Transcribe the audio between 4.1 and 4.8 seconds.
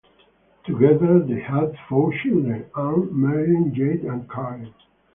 Karen.